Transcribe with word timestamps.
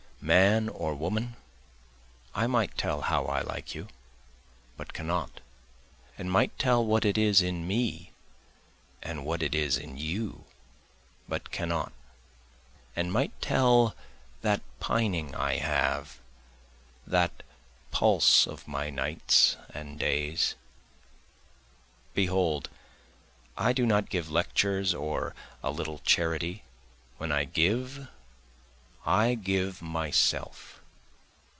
Man 0.23 0.69
or 0.69 0.93
woman, 0.93 1.35
I 2.35 2.45
might 2.45 2.77
tell 2.77 3.01
how 3.01 3.25
I 3.25 3.41
like 3.41 3.73
you, 3.73 3.87
but 4.77 4.93
cannot, 4.93 5.41
And 6.15 6.31
might 6.31 6.57
tell 6.59 6.85
what 6.85 7.05
it 7.05 7.17
is 7.17 7.41
in 7.41 7.65
me 7.67 8.11
and 9.01 9.25
what 9.25 9.41
it 9.41 9.55
is 9.55 9.79
in 9.79 9.97
you, 9.97 10.45
but 11.27 11.49
cannot, 11.49 11.91
And 12.95 13.11
might 13.11 13.31
tell 13.41 13.95
that 14.41 14.61
pining 14.79 15.33
I 15.33 15.55
have, 15.55 16.19
that 17.07 17.41
pulse 17.89 18.45
of 18.45 18.67
my 18.67 18.91
nights 18.91 19.57
and 19.73 19.97
days. 19.97 20.53
Behold, 22.13 22.69
I 23.57 23.73
do 23.73 23.87
not 23.87 24.11
give 24.11 24.29
lectures 24.29 24.93
or 24.93 25.33
a 25.63 25.71
little 25.71 25.97
charity, 25.97 26.61
When 27.17 27.31
I 27.31 27.45
give 27.45 28.07
I 29.03 29.33
give 29.33 29.81
myself. 29.81 30.77